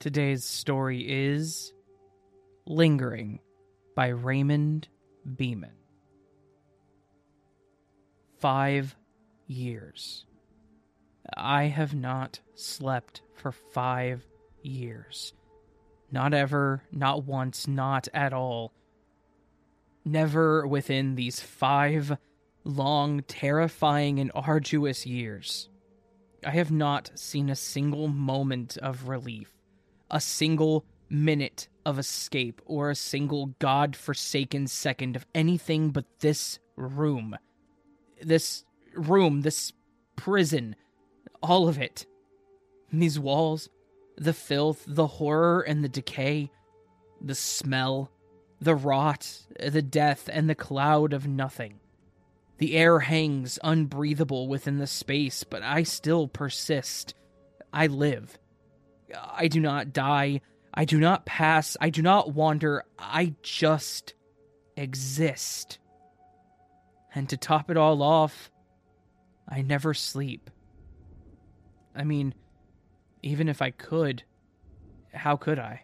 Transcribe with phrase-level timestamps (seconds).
[0.00, 1.74] Today's story is
[2.64, 3.38] Lingering
[3.94, 4.88] by Raymond
[5.36, 5.74] Beeman.
[8.38, 8.96] Five
[9.46, 10.24] years.
[11.36, 14.26] I have not slept for five
[14.62, 15.34] years.
[16.10, 18.72] Not ever, not once, not at all.
[20.02, 22.16] Never within these five
[22.64, 25.68] long, terrifying, and arduous years.
[26.42, 29.59] I have not seen a single moment of relief,
[30.10, 36.58] a single minute of escape, or a single god forsaken second of anything but this
[36.76, 37.36] room.
[38.22, 39.72] This room, this
[40.16, 40.76] prison,
[41.42, 42.06] all of it.
[42.92, 43.68] These walls,
[44.16, 46.50] the filth, the horror and the decay,
[47.20, 48.10] the smell,
[48.60, 51.80] the rot, the death, and the cloud of nothing.
[52.58, 57.14] The air hangs unbreathable within the space, but I still persist.
[57.72, 58.38] I live.
[59.14, 60.40] I do not die.
[60.72, 61.76] I do not pass.
[61.80, 62.84] I do not wander.
[62.98, 64.14] I just
[64.76, 65.78] exist.
[67.14, 68.50] And to top it all off,
[69.48, 70.50] I never sleep.
[71.94, 72.34] I mean,
[73.22, 74.22] even if I could,
[75.12, 75.82] how could I?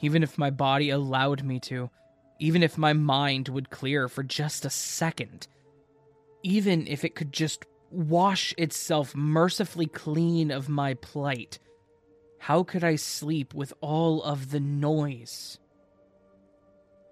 [0.00, 1.90] Even if my body allowed me to,
[2.38, 5.46] even if my mind would clear for just a second,
[6.42, 11.58] even if it could just wash itself mercifully clean of my plight,
[12.42, 15.60] how could I sleep with all of the noise?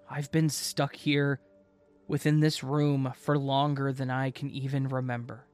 [0.09, 1.39] I've been stuck here
[2.05, 5.47] within this room for longer than I can even remember.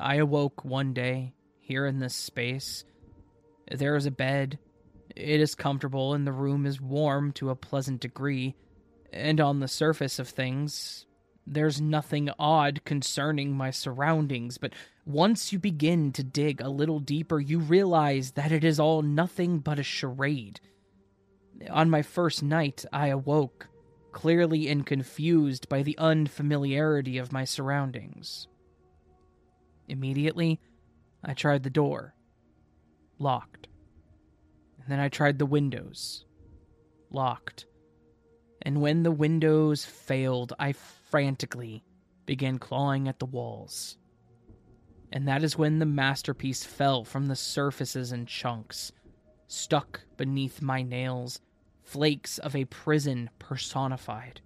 [0.00, 2.84] I awoke one day here in this space.
[3.70, 4.58] There is a bed.
[5.14, 8.56] It is comfortable and the room is warm to a pleasant degree.
[9.12, 11.06] And on the surface of things,
[11.50, 14.72] there's nothing odd concerning my surroundings, but
[15.04, 19.58] once you begin to dig a little deeper, you realize that it is all nothing
[19.58, 20.60] but a charade.
[21.68, 23.68] On my first night, I awoke,
[24.12, 28.46] clearly and confused by the unfamiliarity of my surroundings.
[29.88, 30.60] Immediately,
[31.24, 32.14] I tried the door.
[33.18, 33.66] Locked.
[34.78, 36.24] And then I tried the windows.
[37.10, 37.66] Locked.
[38.62, 40.72] And when the windows failed, I
[41.10, 41.82] frantically
[42.26, 43.96] began clawing at the walls.
[45.12, 48.92] And that is when the masterpiece fell from the surfaces in chunks,
[49.48, 51.40] stuck beneath my nails,
[51.82, 54.40] flakes of a prison personified.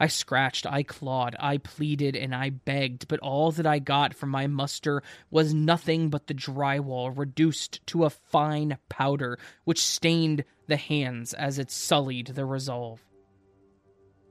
[0.00, 4.30] I scratched, I clawed, I pleaded, and I begged, but all that I got from
[4.30, 10.78] my muster was nothing but the drywall reduced to a fine powder which stained the
[10.78, 13.04] hands as it sullied the resolve.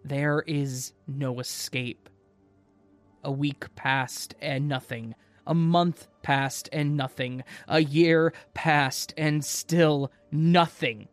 [0.04, 2.10] There is no escape.
[3.24, 5.16] A week passed and nothing.
[5.46, 7.44] A month passed and nothing.
[7.68, 11.08] A year passed and still nothing.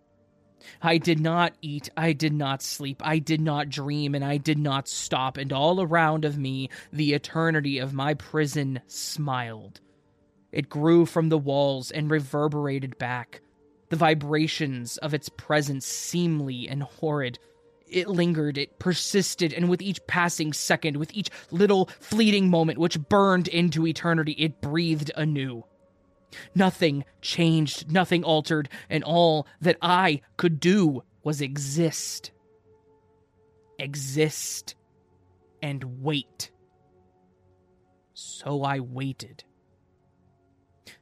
[0.83, 4.59] I did not eat, I did not sleep, I did not dream, and I did
[4.59, 9.81] not stop, and all around of me the eternity of my prison smiled.
[10.53, 13.43] It grew from the walls and reverberated back,
[13.91, 17.39] the vibrations of its presence seemly and horrid.
[17.89, 23.01] It lingered, it persisted, and with each passing second, with each little fleeting moment which
[23.09, 25.65] burned into eternity, it breathed anew.
[26.55, 32.33] Nothing changed, nothing altered, and all that I could do was exist.
[33.79, 34.75] Exist
[35.63, 36.51] and wait.
[38.15, 39.45] So I waited.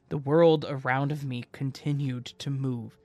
[0.09, 2.97] The world around of me continued to move.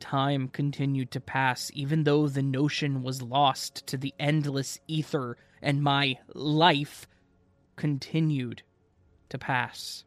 [0.00, 5.82] Time continued to pass, even though the notion was lost to the endless ether, and
[5.82, 7.06] my life
[7.76, 8.62] continued
[9.28, 10.04] to pass.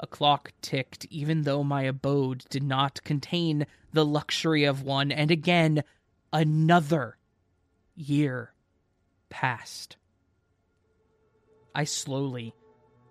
[0.00, 5.30] A clock ticked, even though my abode did not contain the luxury of one, and
[5.30, 5.84] again
[6.32, 7.16] another
[7.94, 8.52] year
[9.28, 9.96] passed.
[11.74, 12.54] I slowly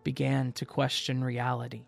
[0.03, 1.85] began to question reality.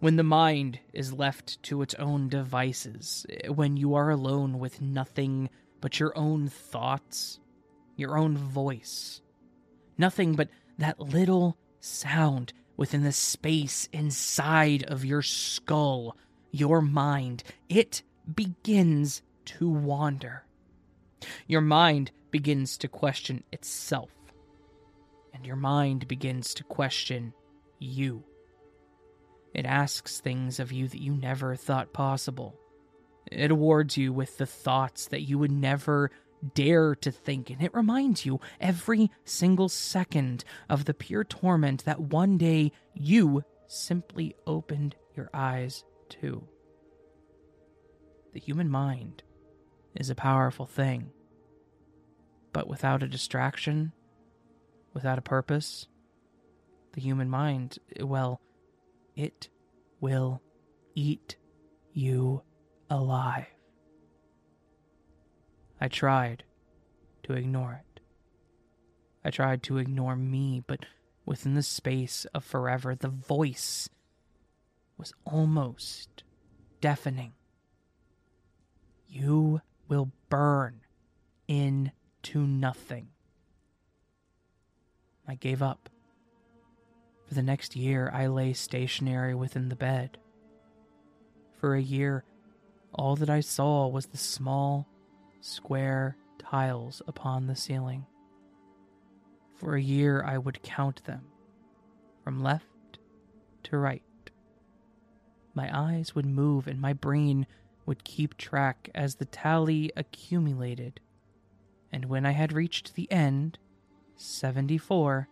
[0.00, 5.50] When the mind is left to its own devices, when you are alone with nothing
[5.80, 7.40] but your own thoughts,
[7.96, 9.20] your own voice,
[9.98, 10.48] nothing but
[10.78, 16.16] that little sound within the space inside of your skull,
[16.50, 20.44] your mind, it begins to wander.
[21.46, 24.10] Your mind begins to question itself,
[25.32, 27.32] and your mind begins to question
[27.78, 28.24] you.
[29.54, 32.58] It asks things of you that you never thought possible.
[33.30, 36.10] It awards you with the thoughts that you would never
[36.54, 42.00] dare to think, and it reminds you every single second of the pure torment that
[42.00, 46.46] one day you simply opened your eyes too.
[48.34, 49.22] The human mind
[49.94, 51.12] is a powerful thing,
[52.52, 53.92] but without a distraction,
[54.92, 55.86] without a purpose,
[56.92, 58.40] the human mind, well,
[59.16, 59.48] it
[60.00, 60.42] will
[60.94, 61.36] eat
[61.92, 62.42] you
[62.90, 63.46] alive.
[65.80, 66.44] I tried
[67.24, 68.00] to ignore it.
[69.24, 70.86] I tried to ignore me, but
[71.24, 73.88] within the space of forever, the voice
[74.98, 76.22] was almost
[76.80, 77.32] deafening.
[79.08, 80.80] You will burn
[81.48, 83.08] into nothing.
[85.26, 85.88] I gave up.
[87.34, 90.18] The next year, I lay stationary within the bed.
[91.58, 92.22] For a year,
[92.92, 94.86] all that I saw was the small,
[95.40, 98.06] square tiles upon the ceiling.
[99.56, 101.22] For a year, I would count them
[102.22, 103.00] from left
[103.64, 104.30] to right.
[105.54, 107.48] My eyes would move and my brain
[107.84, 111.00] would keep track as the tally accumulated.
[111.90, 113.58] And when I had reached the end,
[114.16, 115.28] 74,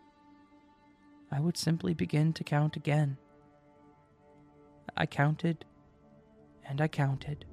[1.33, 3.17] I would simply begin to count again.
[4.95, 5.65] I counted,
[6.69, 7.47] and I counted,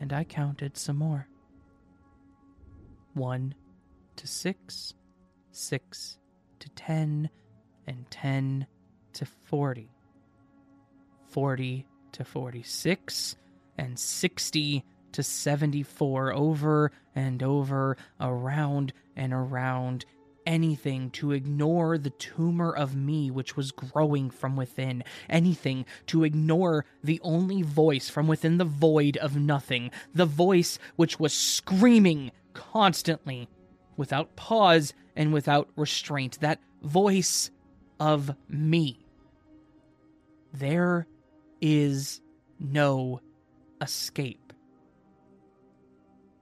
[0.00, 1.28] and I counted some more.
[3.12, 3.54] One
[4.16, 4.94] to six,
[5.50, 6.18] six
[6.60, 7.28] to ten,
[7.86, 8.66] and ten
[9.12, 9.90] to forty.
[11.26, 13.36] Forty to forty-six,
[13.76, 14.82] and sixty
[15.12, 20.06] to seventy-four over and over, around and around
[20.48, 26.86] anything to ignore the tumor of me which was growing from within, anything to ignore
[27.04, 33.46] the only voice from within the void of nothing, the voice which was screaming constantly,
[33.96, 37.50] without pause and without restraint, that voice
[38.00, 39.04] of me.
[40.54, 41.06] There
[41.60, 42.22] is
[42.58, 43.20] no
[43.82, 44.54] escape.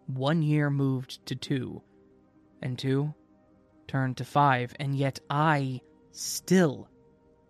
[0.07, 1.83] One year moved to two,
[2.63, 3.13] and two
[3.87, 5.81] turned to five, and yet I
[6.13, 6.89] still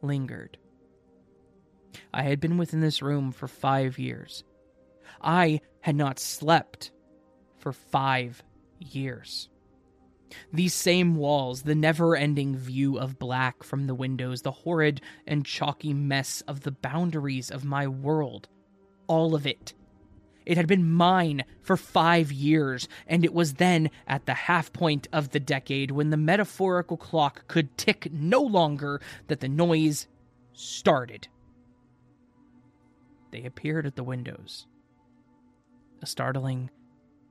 [0.02, 0.58] lingered.
[2.12, 4.44] I had been within this room for five years.
[5.20, 6.90] I had not slept
[7.58, 8.42] for five
[8.78, 9.48] years.
[10.52, 15.46] These same walls, the never ending view of black from the windows, the horrid and
[15.46, 18.48] chalky mess of the boundaries of my world,
[19.06, 19.72] all of it
[20.46, 25.08] it had been mine for five years, and it was then at the half point
[25.12, 30.06] of the decade when the metaphorical clock could tick no longer that the noise
[30.52, 31.26] started.
[33.32, 34.68] They appeared at the windows.
[36.00, 36.70] A startling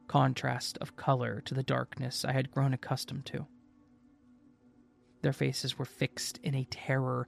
[0.07, 3.47] contrast of color to the darkness I had grown accustomed to.
[5.21, 7.27] Their faces were fixed in a terror,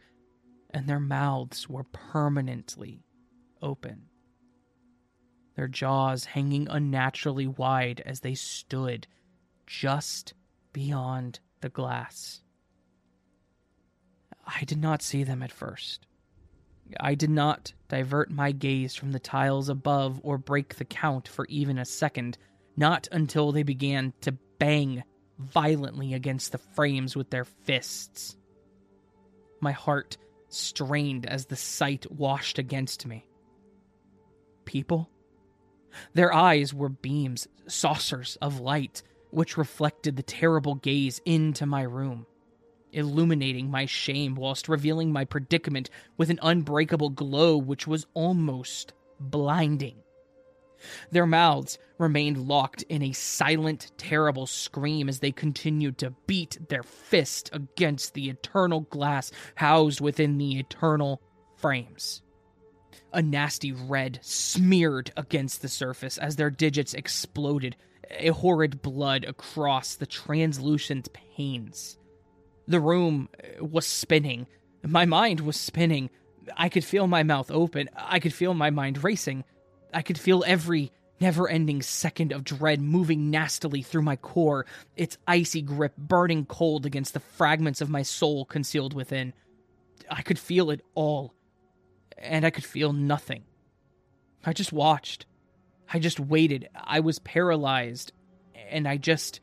[0.69, 3.05] and their mouths were permanently
[3.61, 4.09] open
[5.57, 9.07] their jaws hanging unnaturally wide as they stood
[9.65, 10.35] just
[10.71, 12.41] beyond the glass.
[14.45, 16.05] I did not see them at first.
[16.99, 21.47] I did not divert my gaze from the tiles above or break the count for
[21.47, 22.37] even a second,
[22.77, 25.03] not until they began to bang
[25.39, 28.37] violently against the frames with their fists.
[29.59, 30.17] My heart
[30.49, 33.27] strained as the sight washed against me.
[34.63, 35.09] People
[36.13, 42.25] their eyes were beams, saucers of light, which reflected the terrible gaze into my room,
[42.91, 49.97] illuminating my shame whilst revealing my predicament with an unbreakable glow which was almost blinding.
[51.11, 56.83] Their mouths remained locked in a silent, terrible scream as they continued to beat their
[56.83, 61.21] fist against the eternal glass housed within the eternal
[61.55, 62.21] frames.
[63.13, 67.75] A nasty red smeared against the surface as their digits exploded,
[68.09, 71.97] a horrid blood across the translucent panes.
[72.67, 74.47] The room uh, was spinning.
[74.83, 76.09] My mind was spinning.
[76.55, 77.89] I could feel my mouth open.
[77.95, 79.43] I could feel my mind racing.
[79.93, 85.17] I could feel every never ending second of dread moving nastily through my core, its
[85.27, 89.33] icy grip burning cold against the fragments of my soul concealed within.
[90.09, 91.33] I could feel it all
[92.17, 93.43] and I could feel nothing.
[94.45, 95.25] I just watched.
[95.91, 96.69] I just waited.
[96.75, 98.11] I was paralyzed,
[98.69, 99.39] and I just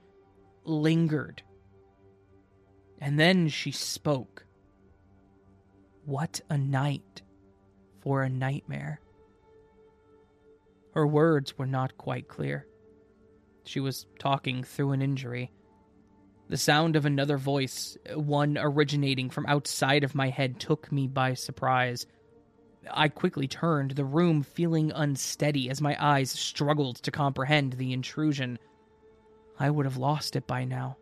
[0.64, 1.43] lingered.
[3.00, 4.47] And then she spoke.
[6.04, 7.23] What a night
[8.00, 9.00] for a nightmare.
[10.95, 12.66] Her words were not quite clear.
[13.64, 15.50] She was talking through an injury.
[16.49, 21.35] The sound of another voice, one originating from outside of my head, took me by
[21.35, 22.07] surprise.
[22.91, 28.59] I quickly turned, the room feeling unsteady as my eyes struggled to comprehend the intrusion.
[29.59, 30.97] I would have lost it by now.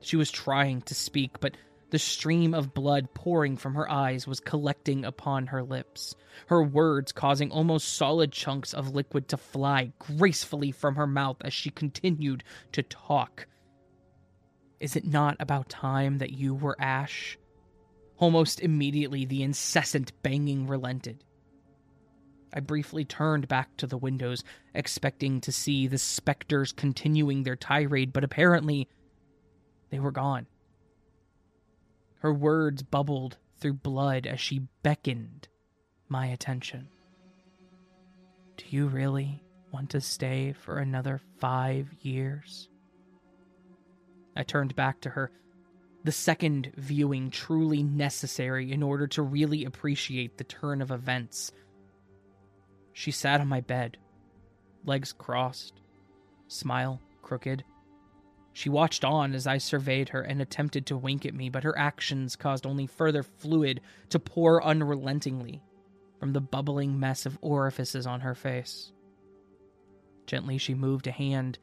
[0.00, 1.56] She was trying to speak, but
[1.90, 6.14] the stream of blood pouring from her eyes was collecting upon her lips,
[6.46, 11.52] her words causing almost solid chunks of liquid to fly gracefully from her mouth as
[11.52, 13.46] she continued to talk.
[14.80, 17.38] Is it not about time that you were Ash?
[18.18, 21.22] Almost immediately, the incessant banging relented.
[22.52, 24.42] I briefly turned back to the windows,
[24.74, 28.88] expecting to see the specters continuing their tirade, but apparently
[29.90, 30.46] they were gone.
[32.20, 35.48] Her words bubbled through blood as she beckoned
[36.08, 36.88] my attention.
[38.56, 42.70] Do you really want to stay for another five years?
[44.34, 45.30] I turned back to her,
[46.06, 51.50] the second viewing truly necessary in order to really appreciate the turn of events.
[52.92, 53.96] She sat on my bed,
[54.84, 55.80] legs crossed,
[56.46, 57.64] smile crooked.
[58.52, 61.76] She watched on as I surveyed her and attempted to wink at me, but her
[61.76, 65.60] actions caused only further fluid to pour unrelentingly
[66.20, 68.92] from the bubbling mess of orifices on her face.
[70.26, 71.58] Gently, she moved a hand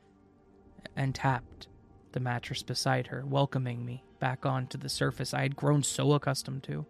[0.97, 1.69] and tapped
[2.13, 6.63] the mattress beside her, welcoming me back onto the surface I had grown so accustomed
[6.63, 6.85] to.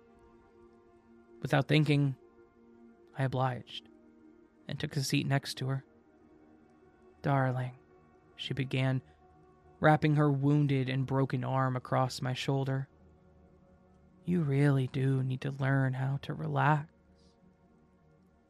[1.41, 2.15] Without thinking,
[3.17, 3.89] I obliged
[4.67, 5.83] and took a seat next to her.
[7.21, 7.71] Darling,
[8.35, 9.01] she began
[9.79, 12.87] wrapping her wounded and broken arm across my shoulder.
[14.25, 16.87] You really do need to learn how to relax.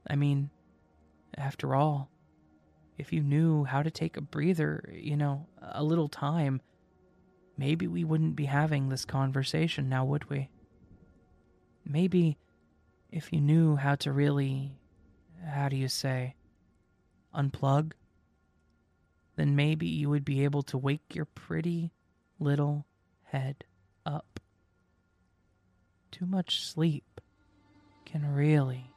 [0.08, 0.51] I mean,
[1.36, 2.10] after all,
[2.97, 6.62] if you knew how to take a breather, you know, a little time,
[7.57, 10.50] maybe we wouldn't be having this conversation now, would we?
[11.85, 12.38] Maybe
[13.12, 14.77] if you knew how to really,
[15.45, 16.35] how do you say,
[17.35, 17.93] unplug?
[19.35, 21.91] then maybe you would be able to wake your pretty
[22.39, 22.85] little
[23.23, 23.63] head
[24.05, 24.39] up.
[26.12, 27.21] Too much sleep
[28.05, 28.91] can really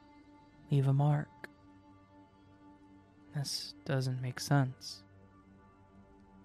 [0.69, 1.27] leave a mark.
[3.37, 5.03] This doesn't make sense.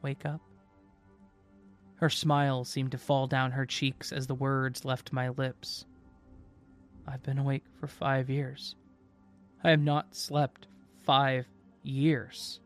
[0.03, 0.43] Wake up.
[1.95, 5.87] Her smile seemed to fall down her cheeks as the words left my lips.
[7.07, 8.77] I've been awake for five years.
[9.65, 10.67] I have not slept
[11.03, 11.47] five
[11.83, 12.61] years.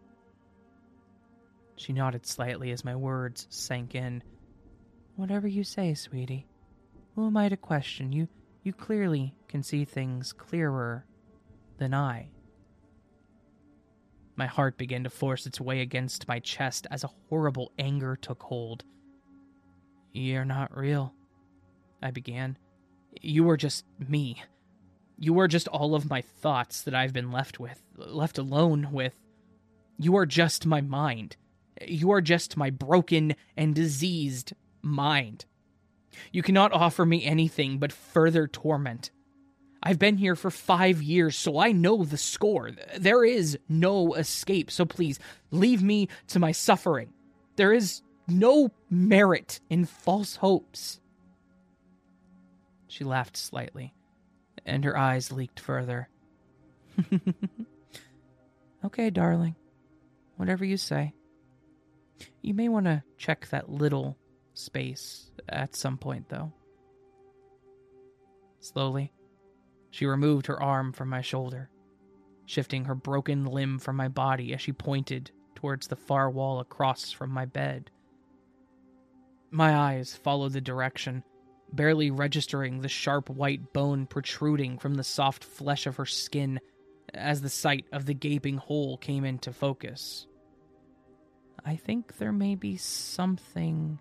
[1.76, 4.24] She nodded slightly as my words sank in.
[5.14, 6.46] Whatever you say, sweetie.
[7.14, 8.12] Who am I to question?
[8.12, 8.26] You
[8.64, 11.04] you clearly can see things clearer
[11.78, 12.30] than I.
[14.36, 18.42] My heart began to force its way against my chest as a horrible anger took
[18.42, 18.84] hold.
[20.12, 21.14] You're not real,
[22.02, 22.58] I began.
[23.22, 24.42] You are just me.
[25.18, 29.14] You are just all of my thoughts that I've been left with, left alone with.
[29.98, 31.36] You are just my mind.
[31.86, 34.52] You are just my broken and diseased
[34.82, 35.46] mind.
[36.32, 39.10] You cannot offer me anything but further torment.
[39.86, 42.72] I've been here for five years, so I know the score.
[42.98, 45.20] There is no escape, so please
[45.52, 47.12] leave me to my suffering.
[47.54, 50.98] There is no merit in false hopes.
[52.88, 53.94] She laughed slightly,
[54.64, 56.08] and her eyes leaked further.
[58.84, 59.54] okay, darling.
[60.36, 61.14] Whatever you say.
[62.42, 64.18] You may want to check that little
[64.52, 66.52] space at some point, though.
[68.58, 69.12] Slowly,
[69.96, 71.70] she removed her arm from my shoulder,
[72.44, 77.12] shifting her broken limb from my body as she pointed towards the far wall across
[77.12, 77.90] from my bed.
[79.50, 81.24] My eyes followed the direction,
[81.72, 86.60] barely registering the sharp white bone protruding from the soft flesh of her skin
[87.14, 90.26] as the sight of the gaping hole came into focus.
[91.64, 93.98] I think there may be something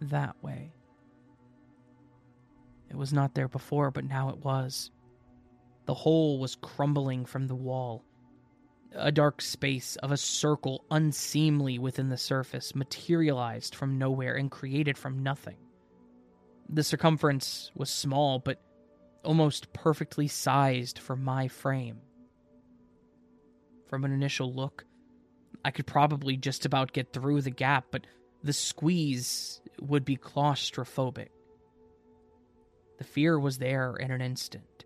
[0.00, 0.72] that way.
[2.88, 4.90] It was not there before, but now it was.
[5.86, 8.04] The hole was crumbling from the wall.
[8.94, 14.96] A dark space of a circle unseemly within the surface materialized from nowhere and created
[14.96, 15.56] from nothing.
[16.68, 18.62] The circumference was small, but
[19.24, 22.00] almost perfectly sized for my frame.
[23.88, 24.84] From an initial look,
[25.64, 28.06] I could probably just about get through the gap, but
[28.42, 31.28] the squeeze would be claustrophobic.
[32.98, 34.83] The fear was there in an instant.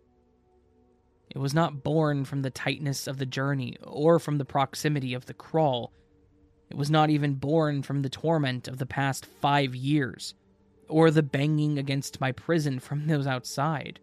[1.30, 5.26] It was not born from the tightness of the journey or from the proximity of
[5.26, 5.92] the crawl.
[6.70, 10.34] It was not even born from the torment of the past five years
[10.88, 14.00] or the banging against my prison from those outside.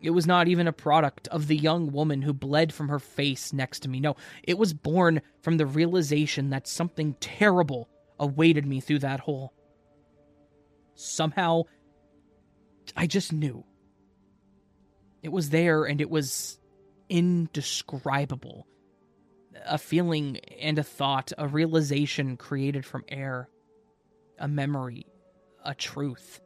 [0.00, 3.52] It was not even a product of the young woman who bled from her face
[3.52, 3.98] next to me.
[3.98, 4.14] No,
[4.44, 7.88] it was born from the realization that something terrible
[8.20, 9.52] awaited me through that hole.
[10.94, 11.62] Somehow,
[12.96, 13.64] I just knew.
[15.22, 16.58] It was there and it was
[17.08, 18.66] indescribable.
[19.66, 23.48] A feeling and a thought, a realization created from air,
[24.38, 25.06] a memory,
[25.64, 26.40] a truth.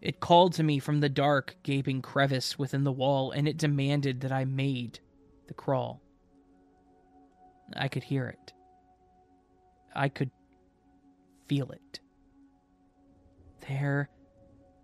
[0.00, 4.20] It called to me from the dark, gaping crevice within the wall, and it demanded
[4.20, 5.00] that I made
[5.46, 6.00] the crawl.
[7.76, 8.52] I could hear it.
[9.94, 10.30] I could
[11.48, 12.00] feel it.
[13.68, 14.08] There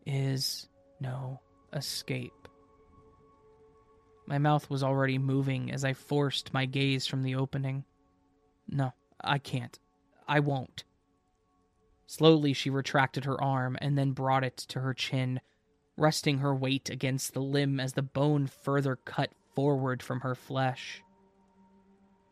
[0.04, 0.68] is
[1.00, 1.40] no
[1.72, 2.45] escape.
[4.26, 7.84] My mouth was already moving as I forced my gaze from the opening.
[8.68, 8.92] No,
[9.22, 9.78] I can't.
[10.26, 10.84] I won't.
[12.06, 15.40] Slowly, she retracted her arm and then brought it to her chin,
[15.96, 21.02] resting her weight against the limb as the bone further cut forward from her flesh.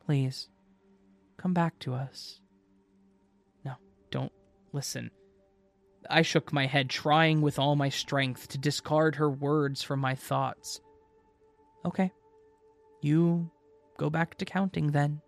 [0.04, 0.48] Please,
[1.36, 2.40] come back to us.
[3.64, 3.74] No,
[4.10, 4.32] don't
[4.72, 5.10] listen.
[6.10, 10.14] I shook my head, trying with all my strength to discard her words from my
[10.14, 10.80] thoughts.
[11.84, 12.10] Okay,
[13.02, 13.50] you
[13.98, 15.20] go back to counting then.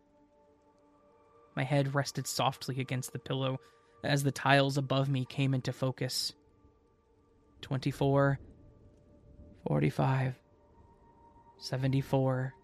[1.54, 3.58] My head rested softly against the pillow
[4.04, 6.32] as the tiles above me came into focus.
[7.62, 8.38] 24,
[9.66, 10.34] 45,
[11.58, 12.54] 74,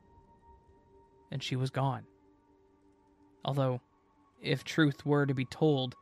[1.31, 2.05] and she was gone.
[3.45, 3.81] Although,
[4.41, 5.95] if truth were to be told,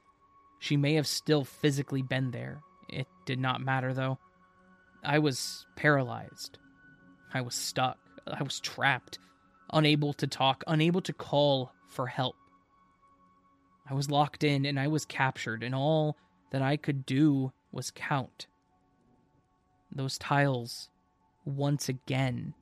[0.59, 2.61] she may have still physically been there.
[2.89, 4.19] It did not matter, though.
[5.03, 6.59] I was paralyzed.
[7.33, 7.99] I was stuck.
[8.27, 9.19] I was trapped,
[9.73, 12.37] unable to talk, unable to call for help.
[13.89, 16.17] I was locked in and I was captured, and all
[16.51, 18.47] that I could do was count.
[19.93, 20.89] Those tiles
[21.45, 22.55] once again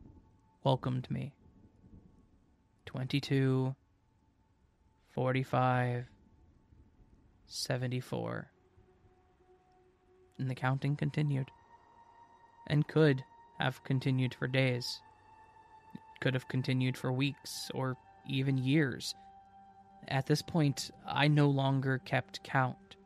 [0.65, 1.33] welcomed me.
[2.87, 3.75] 22,
[5.15, 6.05] 45,
[7.47, 8.51] 74.
[10.39, 11.51] And the counting continued.
[12.67, 13.25] And could
[13.59, 15.01] have continued for days.
[15.95, 17.97] It could have continued for weeks or
[18.29, 19.15] even years.
[20.09, 22.97] At this point, I no longer kept count.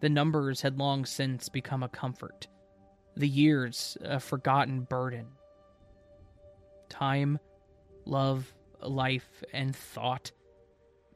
[0.00, 2.46] The numbers had long since become a comfort,
[3.16, 5.26] the years a forgotten burden.
[6.88, 7.38] Time,
[8.04, 10.30] love, life, and thought,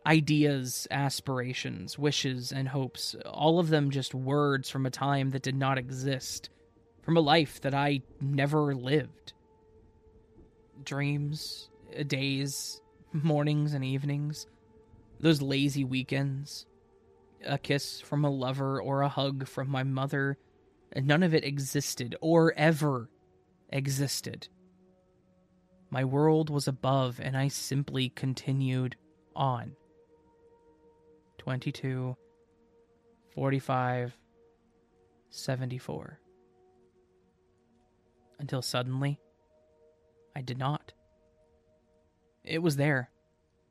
[0.04, 5.54] ideas, aspirations, wishes, and hopes, all of them just words from a time that did
[5.54, 6.50] not exist,
[7.02, 9.32] from a life that I never lived.
[10.84, 12.80] Dreams, uh, days,
[13.12, 14.46] mornings and evenings,
[15.20, 16.66] those lazy weekends,
[17.44, 20.38] a kiss from a lover or a hug from my mother,
[20.96, 23.08] none of it existed or ever
[23.70, 24.48] existed.
[25.90, 28.96] My world was above, and I simply continued
[29.36, 29.76] on.
[31.38, 32.16] 22,
[33.34, 34.16] 45,
[35.28, 36.21] 74.
[38.42, 39.20] Until suddenly,
[40.34, 40.92] I did not.
[42.42, 43.08] It was there.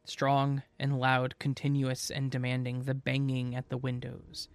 [0.06, 4.48] Strong and loud, continuous and demanding, the banging at the windows.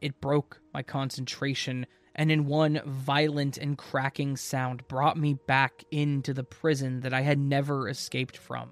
[0.00, 6.32] It broke my concentration, and in one violent and cracking sound brought me back into
[6.32, 8.70] the prison that I had never escaped from.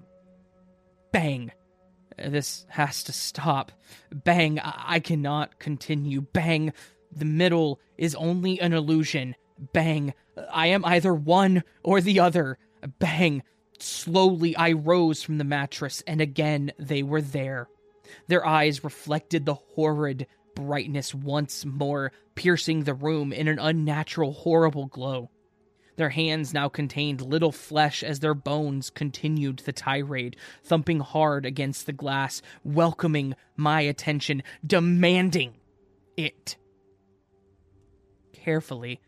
[1.11, 1.51] Bang!
[2.17, 3.73] This has to stop.
[4.13, 4.61] Bang!
[4.61, 6.21] I, I cannot continue.
[6.21, 6.71] Bang!
[7.11, 9.35] The middle is only an illusion.
[9.73, 10.13] Bang!
[10.51, 12.57] I am either one or the other.
[12.99, 13.43] Bang!
[13.79, 17.67] Slowly, I rose from the mattress, and again they were there.
[18.27, 24.87] Their eyes reflected the horrid brightness once more, piercing the room in an unnatural, horrible
[24.87, 25.29] glow.
[25.95, 31.85] Their hands now contained little flesh as their bones continued the tirade, thumping hard against
[31.85, 35.53] the glass, welcoming my attention, demanding
[36.17, 36.57] it.
[38.33, 38.99] Carefully,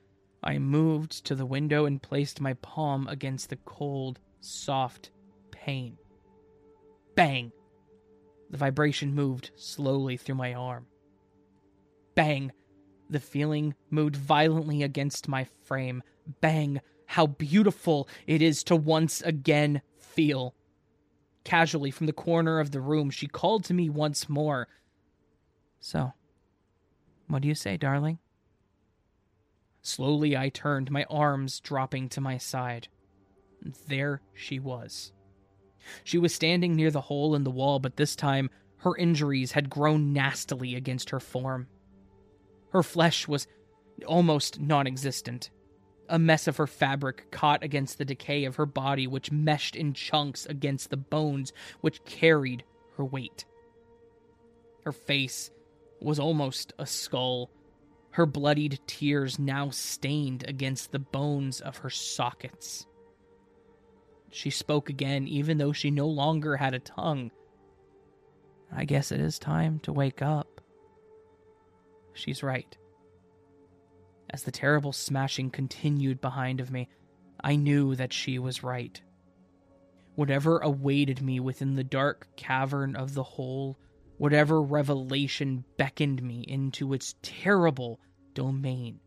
[0.43, 5.11] I moved to the window and placed my palm against the cold, soft
[5.51, 5.97] pane.
[7.15, 7.51] Bang!
[8.49, 10.87] The vibration moved slowly through my arm.
[12.13, 12.51] Bang!
[13.09, 16.03] The feeling moved violently against my frame.
[16.41, 16.81] Bang!
[17.05, 20.55] How beautiful it is to once again feel.
[21.43, 24.67] Casually from the corner of the room, she called to me once more.
[25.79, 26.13] So,
[27.27, 28.19] what do you say, darling?
[29.83, 32.87] Slowly I turned, my arms dropping to my side.
[33.87, 35.11] There she was.
[36.03, 39.69] She was standing near the hole in the wall, but this time her injuries had
[39.69, 41.67] grown nastily against her form.
[42.71, 43.45] Her flesh was
[44.07, 45.49] almost non existent.
[46.09, 49.93] a mess of her fabric caught against the decay of her body, which meshed in
[49.93, 52.63] chunks against the bones which carried
[52.97, 53.45] her weight.
[54.83, 55.49] Her face
[56.01, 57.49] was almost a skull,
[58.13, 62.85] her bloodied tears now stained against the bones of her sockets.
[64.29, 67.31] She spoke again, even though she no longer had a tongue.
[68.71, 70.61] I guess it is time to wake up.
[72.13, 72.77] She's right.
[74.29, 76.89] As the terrible smashing continued behind of me,
[77.43, 79.01] I knew that she was right.
[80.15, 83.77] Whatever awaited me within the dark cavern of the hole,
[84.17, 87.99] whatever revelation beckoned me into its terrible
[88.33, 88.99] domain,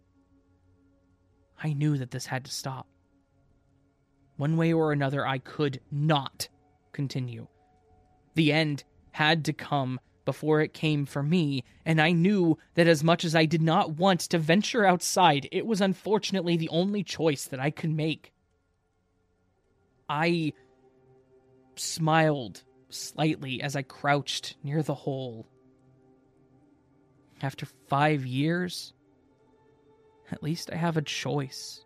[1.63, 2.87] I knew that this had to stop.
[4.37, 6.49] One way or another, I could not
[6.93, 7.47] continue.
[8.35, 13.03] The end had to come before it came for me, and I knew that as
[13.03, 17.45] much as I did not want to venture outside, it was unfortunately the only choice
[17.47, 18.33] that I could make.
[20.09, 20.53] I
[21.77, 25.47] smiled slightly as I crouched near the hole.
[27.43, 28.93] After five years,
[30.31, 31.85] at least I have a choice.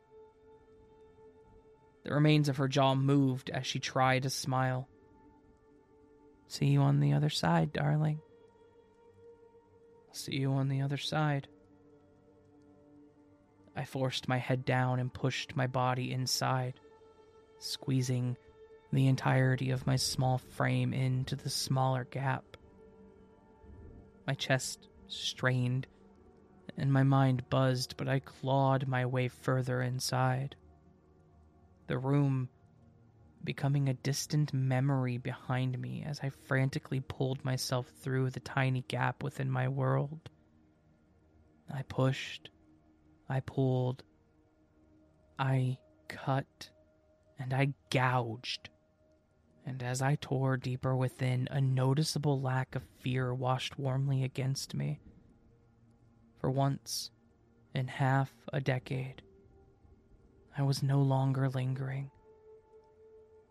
[2.05, 4.89] The remains of her jaw moved as she tried to smile.
[6.47, 8.21] See you on the other side, darling.
[10.13, 11.49] See you on the other side.
[13.77, 16.81] I forced my head down and pushed my body inside,
[17.59, 18.37] squeezing
[18.93, 22.57] the entirety of my small frame into the smaller gap.
[24.27, 25.87] My chest strained
[26.77, 30.57] and my mind buzzed, but I clawed my way further inside.
[31.87, 32.49] The room
[33.45, 39.23] becoming a distant memory behind me as I frantically pulled myself through the tiny gap
[39.23, 40.29] within my world.
[41.73, 42.51] I pushed,
[43.29, 44.03] I pulled,
[45.39, 46.71] I cut,
[47.39, 48.69] and I gouged.
[49.71, 54.99] And as I tore deeper within, a noticeable lack of fear washed warmly against me.
[56.41, 57.13] For once
[57.73, 59.23] in half a decade,
[60.59, 62.11] I was no longer lingering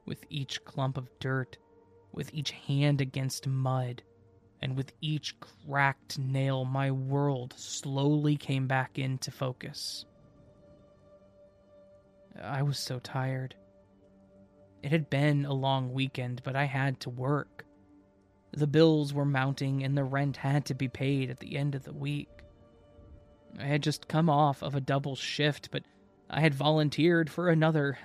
[0.06, 1.58] with each clump of dirt,
[2.12, 4.04] with each hand against mud,
[4.62, 10.04] and with each cracked nail, my world slowly came back into focus.
[12.44, 13.56] I was so tired.
[14.82, 17.66] It had been a long weekend, but I had to work.
[18.52, 21.84] The bills were mounting, and the rent had to be paid at the end of
[21.84, 22.30] the week.
[23.60, 25.84] I had just come off of a double shift, but
[26.30, 27.98] I had volunteered for another.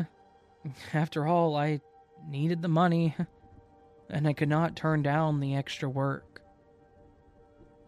[0.92, 1.80] After all, I
[2.26, 3.14] needed the money,
[4.10, 6.42] and I could not turn down the extra work.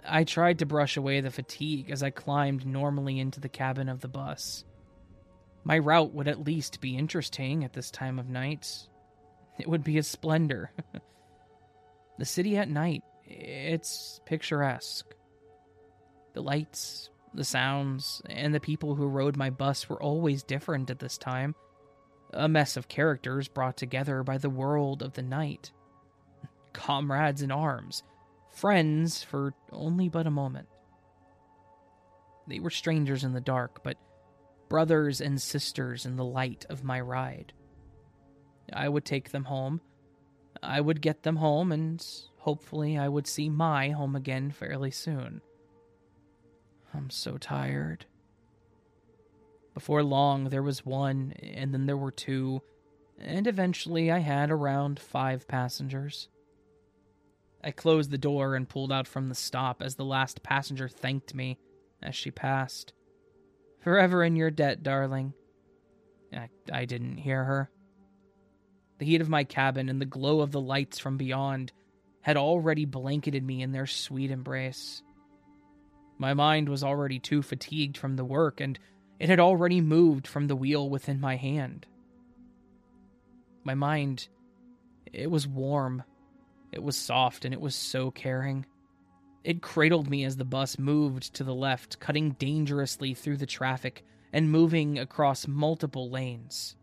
[0.09, 4.01] I tried to brush away the fatigue as I climbed normally into the cabin of
[4.01, 4.65] the bus.
[5.67, 8.87] My route would at least be interesting at this time of night.
[9.59, 10.71] It would be a splendor.
[12.19, 15.13] the city at night, it's picturesque.
[16.35, 21.01] The lights, the sounds, and the people who rode my bus were always different at
[21.01, 21.57] this time
[22.33, 25.73] a mess of characters brought together by the world of the night.
[26.75, 28.05] Comrades in arms,
[28.53, 30.69] friends for only but a moment.
[32.47, 33.97] They were strangers in the dark, but
[34.69, 37.53] brothers and sisters in the light of my ride.
[38.73, 39.81] I would take them home.
[40.63, 42.05] I would get them home, and
[42.39, 45.41] hopefully I would see my home again fairly soon.
[46.95, 48.07] I'm so tired.
[49.75, 52.63] Before long, there was one, and then there were two,
[53.21, 56.29] and eventually I had around five passengers.
[57.63, 61.35] I closed the door and pulled out from the stop as the last passenger thanked
[61.35, 61.59] me
[62.03, 62.93] as she passed.
[63.87, 65.33] Forever in your debt, darling.
[66.33, 67.71] I, I didn't hear her.
[68.99, 71.71] The heat of my cabin and the glow of the lights from beyond
[72.21, 75.05] had already blanketed me in their sweet embrace.
[76.19, 78.77] My mind was already too fatigued from the work, and
[79.21, 81.87] it had already moved from the wheel within my hand.
[83.63, 84.27] My mind,
[85.13, 86.03] it was warm,
[86.73, 88.67] it was soft, and it was so caring.
[89.47, 94.05] It cradled me as the bus moved to the left, cutting dangerously through the traffic
[94.33, 96.75] and moving across multiple lanes.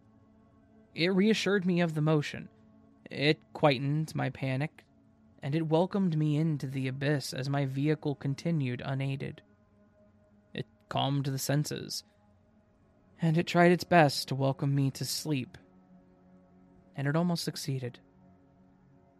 [0.95, 2.47] It reassured me of the motion.
[3.11, 4.85] It quietened my panic,
[5.41, 9.41] and it welcomed me into the abyss as my vehicle continued unaided.
[10.53, 12.05] It calmed the senses,
[13.21, 15.57] and it tried its best to welcome me to sleep.
[16.95, 17.99] And it almost succeeded.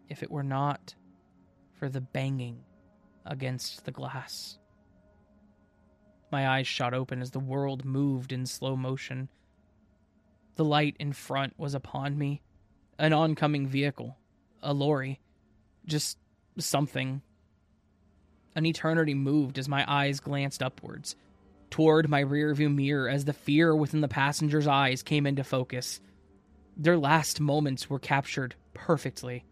[0.08, 0.96] If it were not
[1.78, 2.64] for the banging
[3.26, 4.58] against the glass.
[6.32, 9.30] My eyes shot open as the world moved in slow motion,
[10.56, 12.42] The light in front was upon me.
[13.00, 14.18] An oncoming vehicle.
[14.62, 15.20] A lorry.
[15.86, 16.18] Just
[16.58, 17.22] something.
[18.56, 21.16] An eternity moved as my eyes glanced upwards,
[21.72, 26.00] toward my rearview mirror as the fear within the passenger's eyes came into focus.
[26.78, 29.44] Their last moments were captured perfectly,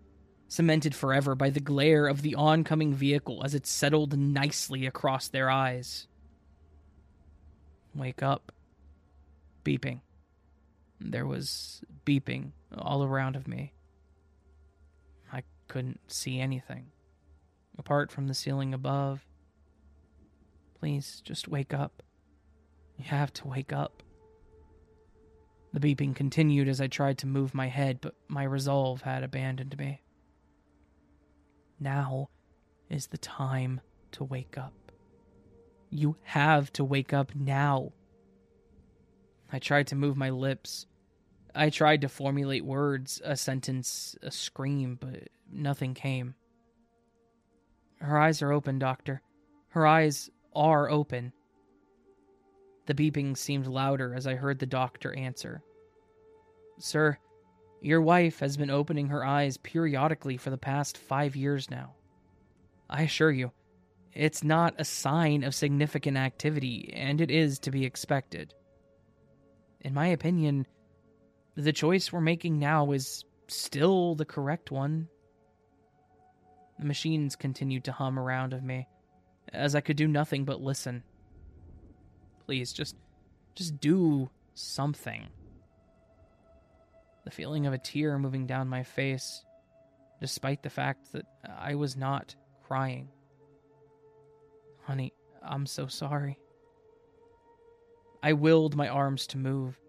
[0.51, 5.49] cemented forever by the glare of the oncoming vehicle as it settled nicely across their
[5.49, 6.07] eyes.
[7.95, 8.51] Wake up.
[9.63, 10.01] Beeping.
[10.99, 13.71] There was beeping all around of me.
[15.31, 16.87] I couldn't see anything,
[17.77, 19.25] apart from the ceiling above.
[20.77, 22.03] Please, just wake up.
[22.97, 24.03] You have to wake up.
[25.71, 29.77] The beeping continued as I tried to move my head, but my resolve had abandoned
[29.77, 30.01] me.
[31.81, 32.29] Now
[32.89, 34.91] is the time to wake up.
[35.89, 37.91] You have to wake up now.
[39.51, 40.85] I tried to move my lips.
[41.55, 46.35] I tried to formulate words, a sentence, a scream, but nothing came.
[47.99, 49.21] Her eyes are open, Doctor.
[49.69, 51.33] Her eyes are open.
[52.85, 55.63] The beeping seemed louder as I heard the doctor answer.
[56.77, 57.17] Sir,
[57.81, 61.95] your wife has been opening her eyes periodically for the past five years now.
[62.89, 63.51] I assure you,
[64.13, 68.53] it's not a sign of significant activity, and it is to be expected.
[69.79, 70.67] In my opinion,
[71.55, 75.07] the choice we're making now is still the correct one.
[76.77, 78.87] The machines continued to hum around of me,
[79.51, 81.03] as I could do nothing but listen.
[82.45, 82.95] Please, just
[83.55, 85.27] just do something.
[87.23, 89.43] The feeling of a tear moving down my face,
[90.19, 91.25] despite the fact that
[91.57, 93.09] I was not crying.
[94.83, 96.39] Honey, I'm so sorry.
[98.23, 99.79] I willed my arms to move.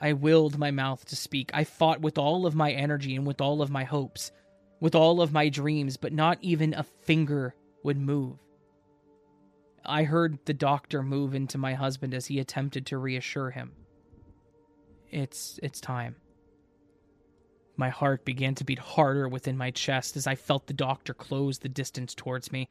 [0.00, 1.50] I willed my mouth to speak.
[1.54, 4.32] I fought with all of my energy and with all of my hopes,
[4.80, 8.38] with all of my dreams, but not even a finger would move.
[9.84, 13.72] I heard the doctor move into my husband as he attempted to reassure him.
[15.10, 16.16] It's it's time.
[17.76, 21.58] My heart began to beat harder within my chest as I felt the doctor close
[21.58, 22.68] the distance towards me.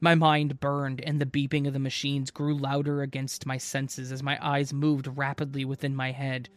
[0.00, 4.22] My mind burned, and the beeping of the machines grew louder against my senses as
[4.22, 6.50] my eyes moved rapidly within my head.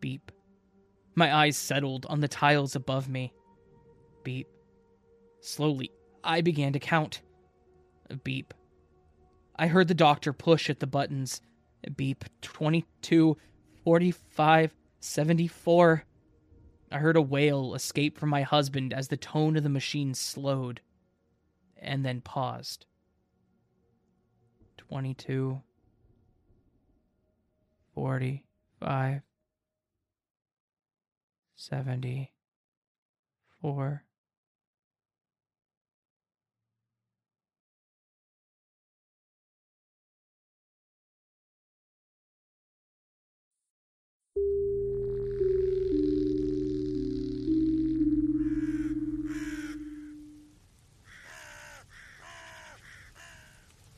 [0.00, 0.30] Beep.
[1.14, 3.32] My eyes settled on the tiles above me.
[4.22, 4.48] Beep.
[5.40, 5.90] Slowly,
[6.22, 7.22] I began to count.
[8.22, 8.52] Beep.
[9.58, 11.40] I heard the doctor push at the buttons.
[11.96, 12.24] Beep.
[12.42, 13.38] 22,
[13.82, 16.04] 45, 74.
[16.90, 20.80] I heard a wail escape from my husband as the tone of the machine slowed
[21.76, 22.86] and then paused.
[24.78, 25.60] 22,
[27.94, 29.22] 45,
[31.56, 34.05] 74.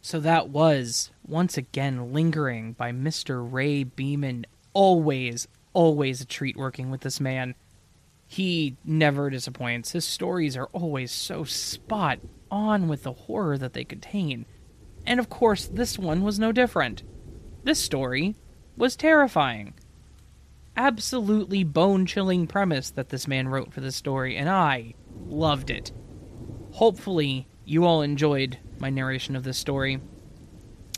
[0.08, 3.46] So that was, once again, Lingering by Mr.
[3.46, 4.46] Ray Beeman.
[4.72, 7.54] Always, always a treat working with this man.
[8.26, 9.92] He never disappoints.
[9.92, 14.46] His stories are always so spot on with the horror that they contain.
[15.04, 17.02] And of course, this one was no different.
[17.64, 18.34] This story
[18.78, 19.74] was terrifying.
[20.74, 24.94] Absolutely bone chilling premise that this man wrote for this story, and I
[25.26, 25.92] loved it.
[26.70, 30.00] Hopefully, you all enjoyed my narration of this story.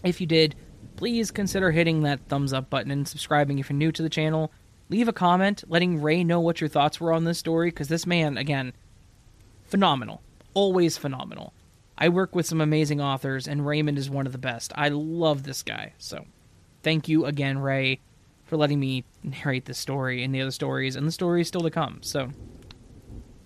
[0.04, 0.54] If you did,
[0.96, 4.52] please consider hitting that thumbs up button and subscribing if you're new to the channel.
[4.88, 8.06] Leave a comment letting Ray know what your thoughts were on this story, because this
[8.06, 8.72] man, again,
[9.64, 10.20] phenomenal.
[10.52, 11.52] Always phenomenal.
[11.96, 14.72] I work with some amazing authors, and Raymond is one of the best.
[14.74, 15.92] I love this guy.
[15.98, 16.24] So,
[16.82, 18.00] thank you again, Ray,
[18.46, 21.70] for letting me narrate this story and the other stories, and the stories still to
[21.70, 21.98] come.
[22.02, 22.30] So,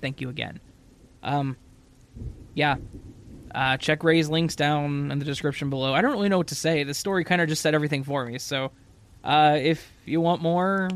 [0.00, 0.60] thank you again.
[1.22, 1.56] Um,
[2.54, 2.76] yeah,
[3.54, 5.94] uh, check Ray's links down in the description below.
[5.94, 6.84] I don't really know what to say.
[6.84, 8.38] The story kind of just said everything for me.
[8.38, 8.72] So,
[9.22, 10.88] uh, if you want more,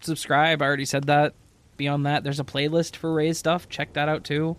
[0.00, 0.62] subscribe.
[0.62, 1.34] I already said that.
[1.76, 3.68] Beyond that, there's a playlist for Ray's stuff.
[3.68, 4.56] Check that out too.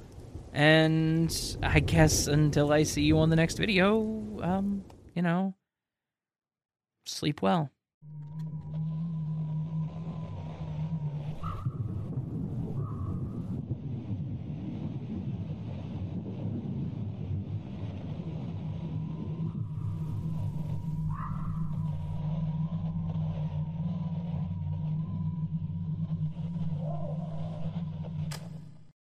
[0.53, 4.83] And I guess until I see you on the next video, um,
[5.13, 5.55] you know,
[7.05, 7.71] sleep well.